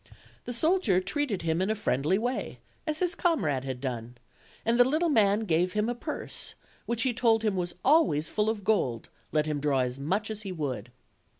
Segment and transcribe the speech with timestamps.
[0.45, 2.57] The soldier treated him in a friendly way,
[2.87, 4.17] as his comrade had done,
[4.65, 6.55] and the little man gave him a purse,
[6.87, 10.41] which he told him was always full of gold, let him draw as much as
[10.41, 10.91] he would.